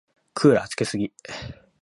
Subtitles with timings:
[0.33, 1.13] クーラーつけすぎ。